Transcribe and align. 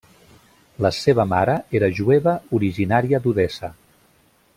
La 0.85 0.91
seva 0.99 1.25
mare 1.33 1.57
era 1.79 1.89
jueva 1.99 2.33
originària 2.61 3.21
d'Odessa. 3.27 3.71